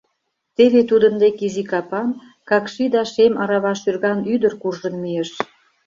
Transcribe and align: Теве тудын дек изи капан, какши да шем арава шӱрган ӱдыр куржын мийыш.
Теве 0.55 0.81
тудын 0.89 1.13
дек 1.23 1.35
изи 1.45 1.63
капан, 1.71 2.09
какши 2.49 2.85
да 2.93 3.01
шем 3.13 3.33
арава 3.41 3.73
шӱрган 3.81 4.19
ӱдыр 4.33 4.53
куржын 4.61 4.95
мийыш. 5.03 5.29